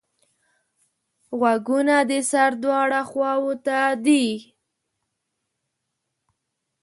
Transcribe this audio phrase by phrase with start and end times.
[1.39, 4.27] غوږونه د سر دواړو خواوو ته دي